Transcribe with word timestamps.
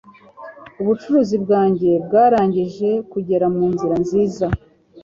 Ubucuruzi 0.81 1.35
bwanjye 1.43 1.89
bwarangije 2.05 2.89
kugera 3.11 3.45
munzira 3.55 3.95
nziza. 4.03 4.45